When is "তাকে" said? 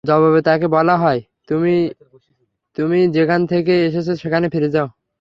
0.47-0.67